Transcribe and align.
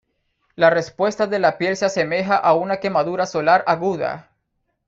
La 0.55 0.71
respuesta 0.71 1.27
de 1.27 1.37
la 1.37 1.59
piel 1.59 1.77
se 1.77 1.85
asemeja 1.85 2.35
a 2.35 2.55
una 2.55 2.77
quemadura 2.79 3.27
solar 3.27 3.63
aguda. 3.67 4.31